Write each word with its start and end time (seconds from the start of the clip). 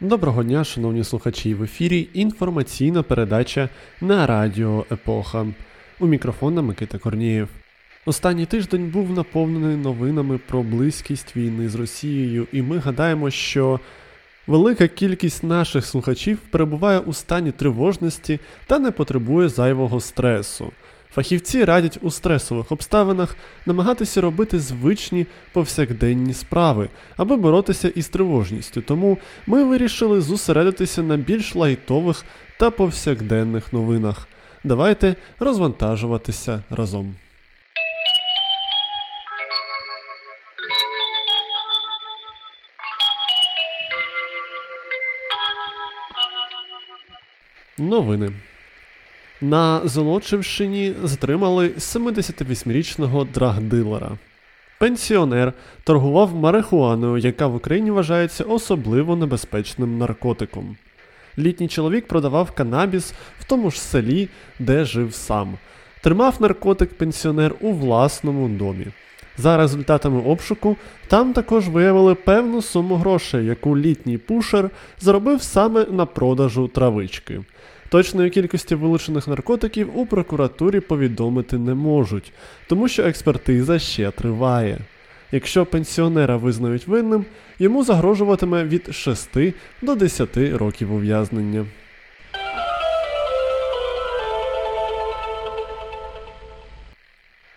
Доброго 0.00 0.42
дня, 0.42 0.64
шановні 0.64 1.04
слухачі, 1.04 1.54
в 1.54 1.62
ефірі 1.62 2.08
інформаційна 2.14 3.02
передача 3.02 3.68
на 4.00 4.26
Радіо 4.26 4.86
Епоха. 4.92 5.46
У 6.00 6.06
мікрофона 6.06 6.62
Микита 6.62 6.98
Корнієв. 6.98 7.48
Останній 8.08 8.46
тиждень 8.46 8.90
був 8.90 9.10
наповнений 9.10 9.76
новинами 9.76 10.38
про 10.38 10.62
близькість 10.62 11.36
війни 11.36 11.68
з 11.68 11.74
Росією, 11.74 12.46
і 12.52 12.62
ми 12.62 12.78
гадаємо, 12.78 13.30
що 13.30 13.80
велика 14.46 14.88
кількість 14.88 15.44
наших 15.44 15.86
слухачів 15.86 16.38
перебуває 16.38 16.98
у 16.98 17.12
стані 17.12 17.52
тривожності 17.52 18.40
та 18.66 18.78
не 18.78 18.90
потребує 18.90 19.48
зайвого 19.48 20.00
стресу. 20.00 20.72
Фахівці 21.10 21.64
радять 21.64 21.98
у 22.02 22.10
стресових 22.10 22.72
обставинах 22.72 23.36
намагатися 23.66 24.20
робити 24.20 24.60
звичні 24.60 25.26
повсякденні 25.52 26.34
справи, 26.34 26.88
аби 27.16 27.36
боротися 27.36 27.88
із 27.88 28.08
тривожністю. 28.08 28.80
Тому 28.80 29.18
ми 29.46 29.64
вирішили 29.64 30.20
зосередитися 30.20 31.02
на 31.02 31.16
більш 31.16 31.54
лайтових 31.54 32.24
та 32.58 32.70
повсякденних 32.70 33.72
новинах. 33.72 34.28
Давайте 34.64 35.14
розвантажуватися 35.38 36.62
разом. 36.70 37.14
Новини. 47.78 48.32
На 49.40 49.80
Золочівщині 49.84 50.94
затримали 51.02 51.68
78-річного 51.68 53.24
драгдилера. 53.24 54.10
Пенсіонер 54.78 55.52
торгував 55.84 56.34
марихуаною, 56.34 57.16
яка 57.16 57.46
в 57.46 57.54
Україні 57.54 57.90
вважається 57.90 58.44
особливо 58.44 59.16
небезпечним 59.16 59.98
наркотиком. 59.98 60.76
Літній 61.38 61.68
чоловік 61.68 62.08
продавав 62.08 62.50
канабіс 62.50 63.14
в 63.40 63.44
тому 63.44 63.70
ж 63.70 63.80
селі, 63.80 64.28
де 64.58 64.84
жив 64.84 65.14
сам. 65.14 65.58
Тримав 66.02 66.36
наркотик 66.40 66.98
пенсіонер 66.98 67.54
у 67.60 67.72
власному 67.72 68.48
домі. 68.48 68.86
За 69.38 69.56
результатами 69.56 70.20
обшуку, 70.20 70.76
там 71.08 71.32
також 71.32 71.68
виявили 71.68 72.14
певну 72.14 72.62
суму 72.62 72.96
грошей, 72.96 73.46
яку 73.46 73.78
літній 73.78 74.18
пушер 74.18 74.70
заробив 75.00 75.42
саме 75.42 75.86
на 75.90 76.06
продажу 76.06 76.68
травички. 76.68 77.40
Точної 77.88 78.30
кількості 78.30 78.74
вилучених 78.74 79.28
наркотиків 79.28 79.98
у 79.98 80.06
прокуратурі 80.06 80.80
повідомити 80.80 81.58
не 81.58 81.74
можуть, 81.74 82.32
тому 82.68 82.88
що 82.88 83.02
експертиза 83.02 83.78
ще 83.78 84.10
триває. 84.10 84.78
Якщо 85.32 85.66
пенсіонера 85.66 86.36
визнають 86.36 86.86
винним, 86.86 87.24
йому 87.58 87.84
загрожуватиме 87.84 88.64
від 88.64 88.94
6 88.94 89.30
до 89.82 89.94
10 89.94 90.36
років 90.36 90.92
ув'язнення. 90.92 91.66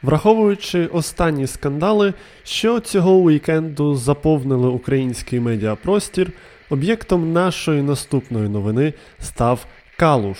Враховуючи 0.04 0.86
останні 0.86 1.48
скандали, 1.48 2.14
що 2.44 2.80
цього 2.80 3.16
уікенду 3.16 3.96
заповнили 3.96 4.68
український 4.68 5.40
медіапростір, 5.40 6.32
об'єктом 6.70 7.34
нашої 7.34 7.82
наступної 7.82 8.50
новини 8.50 8.94
став 9.20 9.66
Калуш. 10.00 10.38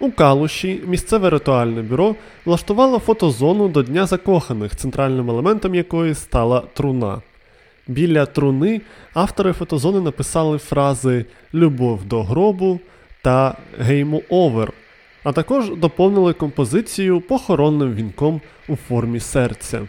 У 0.00 0.10
Калуші 0.10 0.80
місцеве 0.86 1.30
ритуальне 1.30 1.82
бюро 1.82 2.14
влаштувало 2.44 2.98
фотозону 2.98 3.68
до 3.68 3.82
Дня 3.82 4.06
закоханих, 4.06 4.76
центральним 4.76 5.30
елементом 5.30 5.74
якої 5.74 6.14
стала 6.14 6.60
труна. 6.60 7.22
Біля 7.88 8.26
труни 8.26 8.80
автори 9.14 9.52
фотозони 9.52 10.00
написали 10.00 10.58
фрази 10.58 11.24
Любов 11.54 12.04
до 12.04 12.22
гробу 12.22 12.80
та 13.22 13.56
Гейму 13.78 14.22
овер, 14.28 14.72
а 15.24 15.32
також 15.32 15.70
доповнили 15.70 16.32
композицію 16.32 17.20
похоронним 17.20 17.94
вінком 17.94 18.40
у 18.68 18.76
формі 18.76 19.20
серця. 19.20 19.80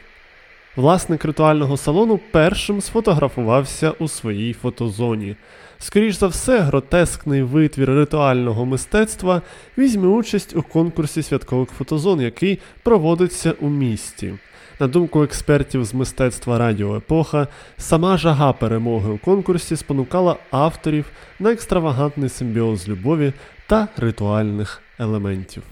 Власник 0.78 1.26
ритуального 1.26 1.76
салону 1.76 2.20
першим 2.32 2.82
сфотографувався 2.82 3.92
у 3.92 4.08
своїй 4.08 4.54
фотозоні. 4.54 5.36
Скоріш 5.80 6.16
за 6.16 6.28
все, 6.28 6.60
гротескний 6.60 7.44
витвір 7.44 7.90
ритуального 7.90 8.66
мистецтва 8.66 9.42
візьме 9.78 10.08
участь 10.08 10.56
у 10.56 10.62
конкурсі 10.62 11.24
святкових 11.24 11.70
фотозон, 11.70 12.22
який 12.22 12.60
проводиться 12.84 13.54
у 13.62 13.70
місті. 13.70 14.34
На 14.80 14.88
думку 14.88 15.24
експертів 15.24 15.86
з 15.86 15.94
мистецтва 15.94 16.58
Радіо 16.58 16.98
Епоха, 16.98 17.48
сама 17.78 18.18
жага 18.18 18.54
перемоги 18.54 19.12
у 19.12 19.18
конкурсі 19.18 19.76
спонукала 19.76 20.36
авторів 20.52 21.06
на 21.40 21.52
екстравагантний 21.52 22.30
симбіоз 22.30 22.90
любові 22.90 23.34
та 23.68 23.88
ритуальних 23.98 24.82
елементів. 25.00 25.64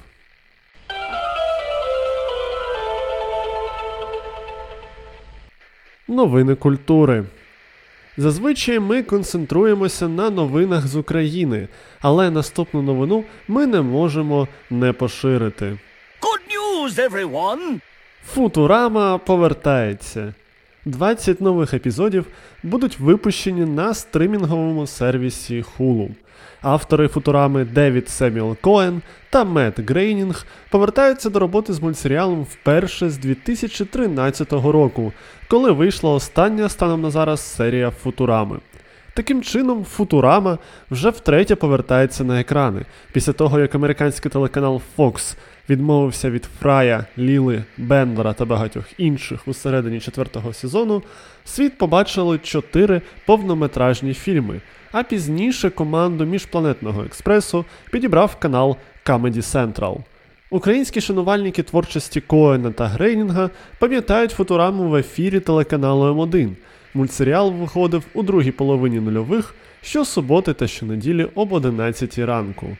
Новини 6.07 6.55
культури. 6.55 7.23
Зазвичай 8.17 8.79
ми 8.79 9.03
концентруємося 9.03 10.07
на 10.07 10.29
новинах 10.29 10.87
з 10.87 10.95
України, 10.95 11.67
але 12.01 12.29
наступну 12.29 12.81
новину 12.81 13.23
ми 13.47 13.65
не 13.65 13.81
можемо 13.81 14.47
не 14.69 14.93
поширити. 14.93 15.65
Good 16.21 16.41
news, 16.51 17.09
everyone! 17.09 17.79
Футурама 18.25 19.17
повертається. 19.17 20.33
20 20.85 21.41
нових 21.41 21.73
епізодів 21.73 22.25
будуть 22.63 22.99
випущені 22.99 23.65
на 23.65 23.93
стримінговому 23.93 24.87
сервісі 24.87 25.65
Hulu. 25.77 26.09
Автори 26.61 27.07
футурами 27.07 27.65
Девід 27.65 28.09
Семюел 28.09 28.55
Коен 28.61 29.01
та 29.29 29.43
Мет 29.43 29.89
Грейнінг 29.89 30.45
повертаються 30.69 31.29
до 31.29 31.39
роботи 31.39 31.73
з 31.73 31.81
мультсеріалом 31.81 32.43
вперше 32.43 33.09
з 33.09 33.17
2013 33.17 34.53
року, 34.53 35.13
коли 35.47 35.71
вийшла 35.71 36.13
остання 36.13 36.69
станом 36.69 37.01
на 37.01 37.11
зараз 37.11 37.39
серія 37.41 37.91
Футурами. 37.91 38.59
Таким 39.15 39.43
чином, 39.43 39.83
Футурама 39.83 40.57
вже 40.91 41.09
втретє 41.09 41.55
повертається 41.55 42.23
на 42.23 42.39
екрани 42.39 42.85
після 43.11 43.33
того, 43.33 43.59
як 43.59 43.75
американський 43.75 44.31
телеканал 44.31 44.81
Fox 44.97 45.35
відмовився 45.69 46.29
від 46.29 46.47
Фрая, 46.59 47.05
Ліли, 47.17 47.63
Бендера 47.77 48.33
та 48.33 48.45
багатьох 48.45 48.99
інших 48.99 49.47
у 49.47 49.53
середині 49.53 49.99
четвертого 49.99 50.53
сезону, 50.53 51.03
світ 51.45 51.77
побачили 51.77 52.37
чотири 52.37 53.01
повнометражні 53.25 54.13
фільми, 54.13 54.61
а 54.91 55.03
пізніше 55.03 55.69
команду 55.69 56.25
міжпланетного 56.25 57.03
експресу 57.03 57.65
підібрав 57.91 58.35
канал 58.35 58.77
Comedy 59.05 59.37
Central. 59.37 59.97
Українські 60.49 61.01
шанувальники 61.01 61.63
творчості 61.63 62.21
Коена 62.21 62.71
та 62.71 62.87
Грейнінга 62.87 63.49
пам'ятають 63.79 64.31
футураму 64.31 64.89
в 64.89 64.95
ефірі 64.95 65.39
телеканалу 65.39 66.05
М1. 66.05 66.55
Мультсеріал 66.95 67.51
виходив 67.51 68.03
у 68.13 68.23
другій 68.23 68.51
половині 68.51 68.99
нульових 68.99 69.55
щосуботи 69.81 70.53
та 70.53 70.67
щонеділі 70.67 71.27
об 71.35 71.53
11 71.53 72.19
ранку. 72.19 72.77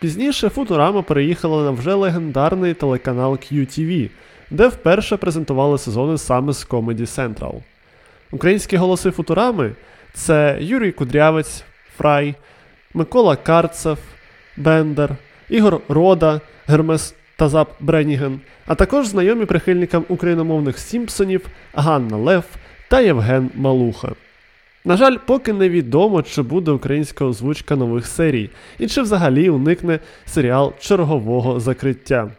Пізніше 0.00 0.48
Футурама 0.48 1.02
переїхала 1.02 1.64
на 1.64 1.70
вже 1.70 1.94
легендарний 1.94 2.74
телеканал 2.74 3.32
QTV, 3.32 4.10
де 4.50 4.68
вперше 4.68 5.16
презентували 5.16 5.78
сезони 5.78 6.18
саме 6.18 6.52
з 6.52 6.68
Comedy 6.68 7.00
Central. 7.00 7.54
Українські 8.30 8.76
голоси 8.76 9.10
Футурами 9.10 9.72
це 10.12 10.58
Юрій 10.60 10.92
Кудрявець, 10.92 11.64
Фрай, 11.96 12.34
Микола 12.94 13.36
Карцев, 13.36 13.98
Бендер, 14.56 15.16
Ігор 15.48 15.80
Рода, 15.88 16.40
Гермес 16.66 17.14
Тазап 17.36 17.68
Бреніген, 17.80 18.40
а 18.66 18.74
також 18.74 19.06
знайомі 19.06 19.44
прихильникам 19.44 20.04
україномовних 20.08 20.78
Сімпсонів 20.78 21.46
Ганна 21.74 22.16
Лев 22.16 22.44
та 22.94 23.00
Євген 23.00 23.50
Малуха. 23.54 24.08
На 24.84 24.96
жаль, 24.96 25.16
поки 25.26 25.52
невідомо, 25.52 26.22
чи 26.22 26.42
буде 26.42 26.70
українська 26.70 27.24
озвучка 27.24 27.76
нових 27.76 28.06
серій, 28.06 28.50
і 28.78 28.86
чи 28.86 29.02
взагалі 29.02 29.50
уникне 29.50 29.98
серіал 30.26 30.72
чергового 30.80 31.60
закриття. 31.60 32.30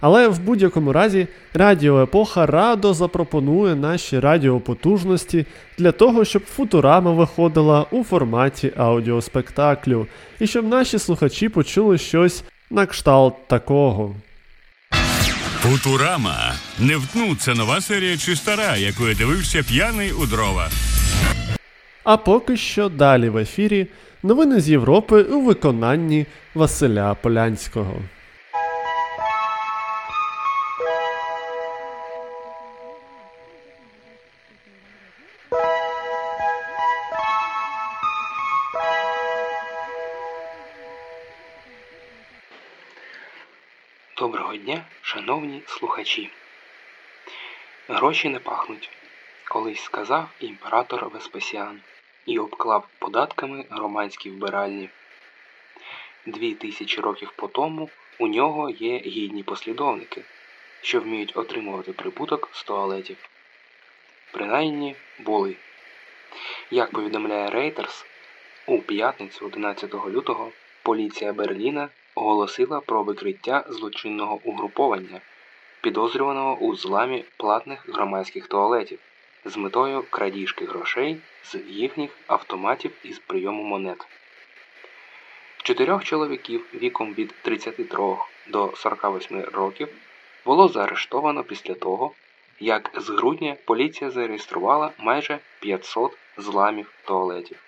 Але 0.00 0.28
в 0.28 0.40
будь-якому 0.40 0.92
разі 0.92 1.26
Радіо 1.54 2.02
Епоха 2.02 2.46
радо 2.46 2.94
запропонує 2.94 3.74
наші 3.74 4.20
радіопотужності 4.20 5.46
для 5.78 5.92
того, 5.92 6.24
щоб 6.24 6.44
футурама 6.44 7.12
виходила 7.12 7.86
у 7.90 8.04
форматі 8.04 8.72
аудіоспектаклю, 8.76 10.06
і 10.40 10.46
щоб 10.46 10.68
наші 10.68 10.98
слухачі 10.98 11.48
почули 11.48 11.98
щось 11.98 12.44
на 12.70 12.86
кшталт 12.86 13.34
такого. 13.46 14.14
Футурама. 15.62 16.54
Не 16.78 16.96
втну, 16.96 17.36
це 17.36 17.54
нова 17.54 17.80
серія 17.80 18.16
чи 18.16 18.36
стара, 18.36 18.76
яку 18.76 19.08
я 19.08 19.14
дивився 19.14 19.62
п'яний 19.62 20.12
у 20.12 20.26
дрова. 20.26 20.70
А 22.04 22.16
поки 22.16 22.56
що 22.56 22.88
далі 22.88 23.28
в 23.28 23.36
ефірі 23.36 23.86
новини 24.22 24.60
з 24.60 24.68
Європи 24.68 25.22
у 25.22 25.40
виконанні 25.40 26.26
Василя 26.54 27.14
Полянського. 27.14 27.94
Доброго 44.20 44.56
дня, 44.56 44.84
шановні 45.02 45.62
слухачі. 45.66 46.30
Гроші 47.88 48.28
не 48.28 48.38
пахнуть, 48.38 48.90
колись 49.48 49.80
сказав 49.82 50.28
імператор 50.40 51.08
Веспасіан 51.08 51.80
і 52.26 52.38
обклав 52.38 52.88
податками 52.98 53.64
громадські 53.70 54.30
вбиральні. 54.30 54.88
Дві 56.26 56.54
тисячі 56.54 57.00
років 57.00 57.32
по 57.36 57.48
тому 57.48 57.90
у 58.18 58.26
нього 58.26 58.70
є 58.70 58.98
гідні 58.98 59.42
послідовники, 59.42 60.22
що 60.82 61.00
вміють 61.00 61.36
отримувати 61.36 61.92
прибуток 61.92 62.48
з 62.52 62.64
туалетів. 62.64 63.16
Принаймні 64.32 64.96
були. 65.18 65.56
Як 66.70 66.90
повідомляє 66.90 67.50
Рейтерс, 67.50 68.06
у 68.66 68.78
п'ятницю 68.78 69.46
11 69.46 69.94
лютого 69.94 70.52
поліція 70.82 71.32
Берліна 71.32 71.88
оголосила 72.14 72.80
про 72.80 73.02
викриття 73.02 73.64
злочинного 73.68 74.40
угруповання, 74.44 75.20
підозрюваного 75.80 76.56
у 76.56 76.74
зламі 76.74 77.24
платних 77.36 77.88
громадських 77.88 78.46
туалетів 78.46 78.98
з 79.44 79.56
метою 79.56 80.04
крадіжки 80.10 80.64
грошей 80.64 81.16
з 81.42 81.58
їхніх 81.68 82.10
автоматів 82.26 82.92
із 83.02 83.18
прийому 83.18 83.62
монет. 83.62 84.06
Чотирьох 85.62 86.04
чоловіків 86.04 86.66
віком 86.74 87.14
від 87.14 87.34
33 87.42 88.16
до 88.46 88.72
48 88.76 89.40
років 89.52 89.88
було 90.44 90.68
заарештовано 90.68 91.44
після 91.44 91.74
того, 91.74 92.12
як 92.60 92.90
з 92.94 93.08
грудня 93.08 93.56
поліція 93.64 94.10
зареєструвала 94.10 94.90
майже 94.98 95.38
500 95.60 96.18
зламів 96.36 96.92
туалетів. 97.04 97.58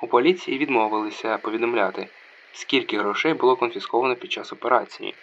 У 0.00 0.06
поліції 0.06 0.58
відмовилися 0.58 1.38
повідомляти, 1.38 2.08
скільки 2.52 2.98
грошей 2.98 3.34
було 3.34 3.56
конфісковано 3.56 4.16
під 4.16 4.32
час 4.32 4.52
операції. 4.52 5.14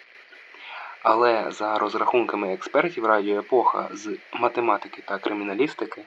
Але 1.02 1.50
за 1.50 1.78
розрахунками 1.78 2.54
експертів 2.54 3.06
Радіо 3.06 3.38
Епоха 3.38 3.88
з 3.92 4.18
математики 4.32 5.02
та 5.04 5.18
криміналістики, 5.18 6.02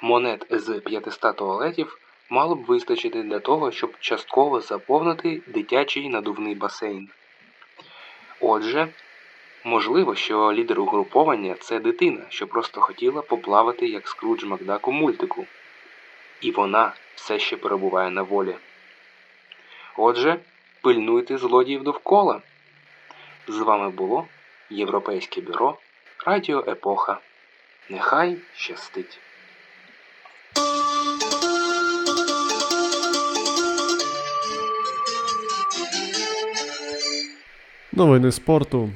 монет 0.00 0.46
з 0.50 0.80
500 0.80 1.36
туалетів 1.36 1.98
мало 2.30 2.54
б 2.54 2.64
вистачити 2.64 3.22
для 3.22 3.38
того, 3.38 3.70
щоб 3.70 3.98
частково 4.00 4.60
заповнити 4.60 5.42
дитячий 5.46 6.08
надувний 6.08 6.54
басейн. 6.54 7.08
Отже, 8.40 8.88
можливо, 9.64 10.14
що 10.14 10.52
лідер 10.52 10.80
угруповання 10.80 11.54
це 11.60 11.80
дитина, 11.80 12.22
що 12.28 12.46
просто 12.46 12.80
хотіла 12.80 13.22
поплавати 13.22 13.86
як 13.86 14.08
Скрудж 14.08 14.44
Макдак 14.44 14.88
у 14.88 14.92
мультику. 14.92 15.46
І 16.40 16.50
вона 16.50 16.92
все 17.14 17.38
ще 17.38 17.56
перебуває 17.56 18.10
на 18.10 18.22
волі. 18.22 18.54
Отже, 20.00 20.36
пильнуйте 20.82 21.38
злодіїв 21.38 21.82
довкола. 21.82 22.40
З 23.48 23.58
вами 23.58 23.90
було 23.90 24.26
Європейське 24.70 25.40
бюро 25.40 25.78
Радіо 26.26 26.64
Епоха. 26.68 27.20
Нехай 27.90 28.36
щастить! 28.54 29.18
Новини 37.92 38.32
спорту. 38.32 38.90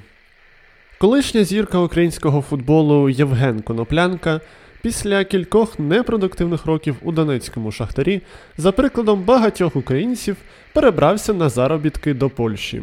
Колишня 0.99 1.45
зірка 1.45 1.79
українського 1.79 2.43
футболу 2.43 3.09
Євген 3.09 3.63
Коноплянка 3.63 4.41
після 4.83 5.25
кількох 5.25 5.79
непродуктивних 5.79 6.67
років 6.67 6.97
у 7.03 7.13
Донецькому 7.13 7.73
шахтарі, 7.73 8.21
за 8.57 8.73
прикладом 8.73 9.23
багатьох 9.23 9.77
українців, 9.77 10.37
перебрався 10.73 11.33
на 11.33 11.49
заробітки 11.49 12.15
до 12.15 12.31
Польщі. 12.31 12.83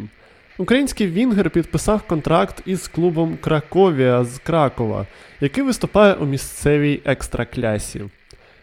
Український 0.57 1.07
Вінгер 1.07 1.49
підписав 1.49 2.01
контракт 2.01 2.61
із 2.65 2.87
клубом 2.87 3.37
Краковія 3.41 4.23
з 4.23 4.39
Кракова, 4.39 5.05
який 5.41 5.63
виступає 5.63 6.13
у 6.13 6.25
місцевій 6.25 7.01
екстраклясі. 7.05 8.01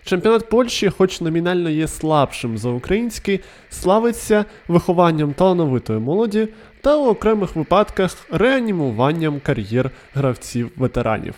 Чемпіонат 0.04 0.48
Польщі, 0.48 0.88
хоч 0.88 1.20
номінально 1.20 1.70
є 1.70 1.88
слабшим 1.88 2.58
за 2.58 2.68
український, 2.68 3.40
славиться 3.70 4.44
вихованням 4.68 5.32
талановитої 5.32 5.98
молоді 5.98 6.48
та 6.86 6.96
у 6.96 7.08
окремих 7.08 7.56
випадках 7.56 8.16
реанімуванням 8.30 9.40
кар'єр 9.40 9.90
гравців-ветеранів. 10.14 11.34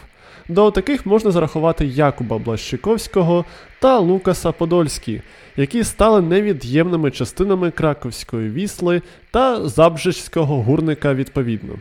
До 0.49 0.71
таких 0.71 1.07
можна 1.07 1.31
зарахувати 1.31 1.87
Якуба 1.87 2.39
Блащиковського 2.39 3.45
та 3.81 3.99
Лукаса 3.99 4.53
Подольський, 4.53 5.23
які 5.57 5.85
стали 5.85 6.21
невід'ємними 6.21 7.11
частинами 7.11 7.71
краковської 7.71 8.51
вісли 8.51 9.03
та 9.31 9.69
забжицького 9.69 10.63
гурника 10.63 11.15
відповідно. 11.15 11.75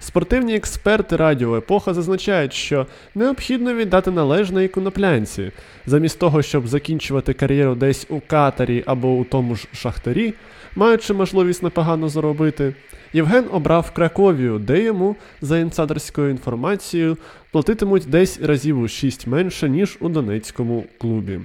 Спортивні 0.00 0.56
експерти 0.56 1.16
Радіо 1.16 1.56
Епоха 1.56 1.94
зазначають, 1.94 2.52
що 2.52 2.86
необхідно 3.14 3.74
віддати 3.74 4.10
належне 4.10 4.64
і 4.64 4.68
коноплянці, 4.68 5.52
замість 5.86 6.18
того, 6.18 6.42
щоб 6.42 6.68
закінчувати 6.68 7.32
кар'єру 7.32 7.74
десь 7.74 8.06
у 8.08 8.20
катарі 8.20 8.84
або 8.86 9.12
у 9.12 9.24
тому 9.24 9.56
ж 9.56 9.68
шахтарі, 9.72 10.34
маючи 10.76 11.14
можливість 11.14 11.62
непогано 11.62 12.08
заробити. 12.08 12.74
Євген 13.12 13.44
обрав 13.52 13.90
Краковію, 13.90 14.58
де 14.58 14.82
йому, 14.82 15.16
за 15.40 15.58
інсайдерською 15.58 16.30
інформацією, 16.30 17.16
платитимуть 17.52 18.06
десь 18.08 18.40
разів 18.40 18.80
у 18.80 18.88
6 18.88 19.26
менше, 19.26 19.68
ніж 19.68 19.96
у 20.00 20.08
Донецькому 20.08 20.84
клубі. 20.98 21.40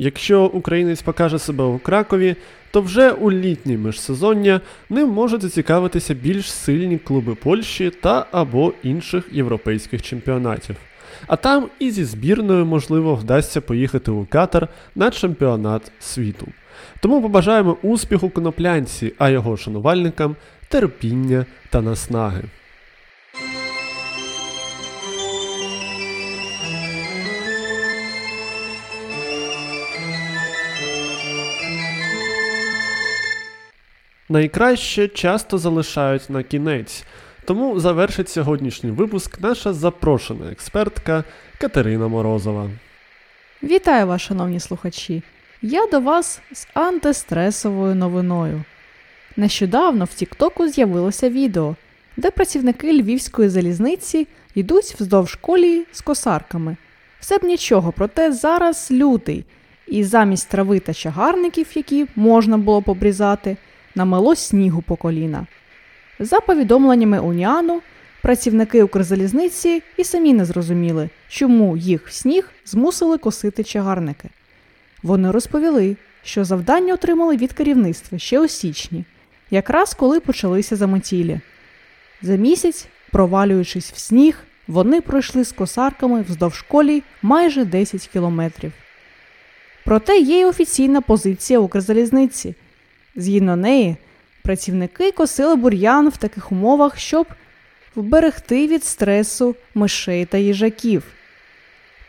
Якщо 0.00 0.44
українець 0.44 1.02
покаже 1.02 1.38
себе 1.38 1.64
у 1.64 1.78
Кракові, 1.78 2.36
то 2.70 2.80
вже 2.80 3.10
у 3.10 3.32
літнє 3.32 3.76
міжсезоння 3.76 4.60
ним 4.90 5.08
можуть 5.08 5.42
зацікавитися 5.42 6.14
більш 6.14 6.52
сильні 6.52 6.98
клуби 6.98 7.34
Польщі 7.34 7.90
та 7.90 8.26
або 8.32 8.72
інших 8.82 9.24
європейських 9.32 10.02
чемпіонатів. 10.02 10.76
А 11.26 11.36
там 11.36 11.68
і 11.78 11.90
зі 11.90 12.04
збірною, 12.04 12.66
можливо, 12.66 13.14
вдасться 13.14 13.60
поїхати 13.60 14.10
у 14.10 14.26
Катар 14.26 14.68
на 14.94 15.10
чемпіонат 15.10 15.92
світу. 16.00 16.46
Тому 17.00 17.22
побажаємо 17.22 17.76
успіху 17.82 18.30
коноплянці, 18.30 19.12
а 19.18 19.30
його 19.30 19.56
шанувальникам 19.56 20.36
терпіння 20.68 21.46
та 21.70 21.82
наснаги. 21.82 22.42
Найкраще 34.30 35.08
часто 35.08 35.58
залишають 35.58 36.30
на 36.30 36.42
кінець, 36.42 37.04
тому 37.44 37.80
завершить 37.80 38.28
сьогоднішній 38.28 38.90
випуск 38.90 39.40
наша 39.40 39.72
запрошена 39.72 40.52
експертка 40.52 41.24
Катерина 41.60 42.08
Морозова. 42.08 42.70
Вітаю 43.62 44.06
вас, 44.06 44.22
шановні 44.22 44.60
слухачі! 44.60 45.22
Я 45.62 45.86
до 45.86 46.00
вас 46.00 46.40
з 46.52 46.66
антистресовою 46.74 47.94
новиною. 47.94 48.64
Нещодавно 49.36 50.04
в 50.04 50.14
Тіктоку 50.14 50.68
з'явилося 50.68 51.28
відео, 51.28 51.76
де 52.16 52.30
працівники 52.30 52.92
львівської 52.92 53.48
залізниці 53.48 54.26
йдуть 54.54 54.94
вздовж 54.98 55.34
колії 55.34 55.86
з 55.92 56.00
косарками. 56.00 56.76
Все 57.20 57.38
б 57.38 57.44
нічого, 57.44 57.92
проте 57.92 58.32
зараз 58.32 58.88
лютий, 58.90 59.44
і 59.86 60.04
замість 60.04 60.48
трави 60.48 60.80
та 60.80 60.94
чагарників, 60.94 61.66
які 61.74 62.06
можна 62.16 62.58
було 62.58 62.82
побрізати, 62.82 63.56
намело 63.94 64.36
снігу 64.36 64.82
по 64.82 64.96
коліна. 64.96 65.46
За 66.18 66.40
повідомленнями 66.40 67.20
Уніану, 67.20 67.80
працівники 68.22 68.82
Укрзалізниці 68.82 69.82
і 69.96 70.04
самі 70.04 70.34
не 70.34 70.44
зрозуміли, 70.44 71.10
чому 71.28 71.76
їх 71.76 72.08
в 72.08 72.12
сніг 72.12 72.50
змусили 72.64 73.18
косити 73.18 73.64
чагарники. 73.64 74.28
Вони 75.02 75.30
розповіли, 75.30 75.96
що 76.22 76.44
завдання 76.44 76.94
отримали 76.94 77.36
від 77.36 77.52
керівництва 77.52 78.18
ще 78.18 78.40
у 78.40 78.48
січні, 78.48 79.04
якраз 79.50 79.94
коли 79.94 80.20
почалися 80.20 80.76
замотілі. 80.76 81.40
За 82.22 82.36
місяць, 82.36 82.86
провалюючись 83.10 83.92
в 83.92 83.98
сніг, 83.98 84.44
вони 84.68 85.00
пройшли 85.00 85.44
з 85.44 85.52
косарками 85.52 86.22
вздовж 86.22 86.62
колій 86.62 87.02
майже 87.22 87.64
10 87.64 88.08
кілометрів. 88.08 88.72
Проте 89.84 90.18
є 90.18 90.40
й 90.40 90.44
офіційна 90.44 91.00
позиція 91.00 91.58
Укрзалізниці. 91.58 92.54
Згідно 93.18 93.56
неї, 93.56 93.96
працівники 94.42 95.12
косили 95.12 95.56
бур'ян 95.56 96.08
в 96.08 96.16
таких 96.16 96.52
умовах, 96.52 96.98
щоб 96.98 97.26
вберегти 97.96 98.66
від 98.66 98.84
стресу 98.84 99.56
мишей 99.74 100.24
та 100.24 100.38
їжаків. 100.38 101.02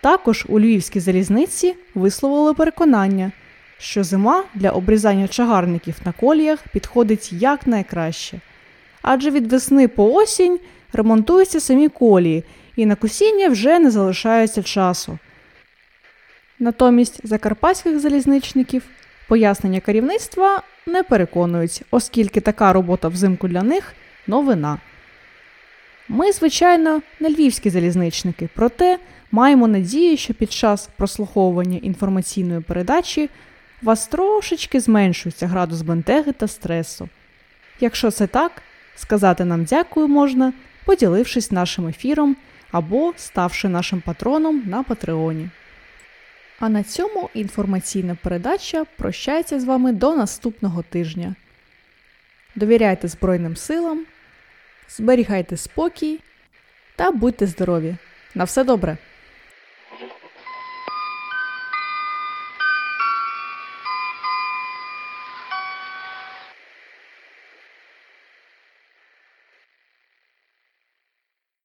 Також 0.01 0.45
у 0.49 0.59
львівській 0.59 0.99
залізниці 0.99 1.75
висловили 1.95 2.53
переконання, 2.53 3.31
що 3.77 4.03
зима 4.03 4.43
для 4.55 4.69
обрізання 4.69 5.27
чагарників 5.27 5.95
на 6.05 6.11
коліях 6.11 6.59
підходить 6.73 7.33
якнайкраще. 7.33 8.39
Адже 9.01 9.31
від 9.31 9.51
весни 9.51 9.87
по 9.87 10.13
осінь 10.13 10.59
ремонтуються 10.93 11.59
самі 11.59 11.89
колії, 11.89 12.43
і 12.75 12.85
на 12.85 12.95
косіння 12.95 13.49
вже 13.49 13.79
не 13.79 13.91
залишається 13.91 14.63
часу. 14.63 15.17
Натомість 16.59 17.27
закарпатських 17.27 17.99
залізничників 17.99 18.83
пояснення 19.29 19.79
керівництва 19.79 20.62
не 20.86 21.03
переконують, 21.03 21.81
оскільки 21.91 22.41
така 22.41 22.74
робота 22.74 23.07
взимку 23.07 23.48
для 23.48 23.63
них 23.63 23.93
новина. 24.27 24.77
Ми, 26.07 26.31
звичайно, 26.31 27.01
не 27.19 27.29
львівські 27.29 27.69
залізничники, 27.69 28.50
проте 28.55 28.98
маємо 29.31 29.67
надію, 29.67 30.17
що 30.17 30.33
під 30.33 30.51
час 30.51 30.89
прослуховування 30.98 31.77
інформаційної 31.77 32.62
передачі 32.62 33.29
вас 33.81 34.07
трошечки 34.07 34.79
зменшується 34.79 35.48
градус 35.48 35.81
бентеги 35.81 36.31
та 36.31 36.48
стресу. 36.48 37.09
Якщо 37.79 38.12
це 38.12 38.27
так, 38.27 38.51
сказати 38.95 39.45
нам 39.45 39.63
дякую 39.63 40.07
можна, 40.07 40.53
поділившись 40.86 41.51
нашим 41.51 41.88
ефіром 41.88 42.36
або 42.71 43.13
ставши 43.17 43.69
нашим 43.69 44.01
патроном 44.01 44.63
на 44.65 44.83
Патреоні. 44.83 45.50
А 46.59 46.69
на 46.69 46.83
цьому 46.83 47.29
інформаційна 47.33 48.17
передача 48.23 48.85
прощається 48.97 49.59
з 49.59 49.63
вами 49.63 49.91
до 49.91 50.15
наступного 50.15 50.83
тижня. 50.83 51.35
Довіряйте 52.55 53.07
Збройним 53.07 53.55
силам, 53.55 54.05
зберігайте 54.89 55.57
спокій 55.57 56.19
та 56.95 57.11
будьте 57.11 57.47
здорові! 57.47 57.95
На 58.35 58.43
все 58.43 58.63
добре! 58.63 58.97